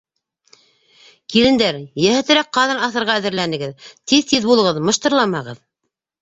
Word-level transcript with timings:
—Килендәр, 1.33 1.77
йәһәтерәк 2.05 2.49
ҡаҙан 2.59 2.81
аҫырға 2.87 3.19
әҙерләнегеҙ, 3.21 3.85
тиҙ-тиҙ 4.13 4.49
булығыҙ, 4.49 4.81
мыштырламағыҙ! 4.89 5.63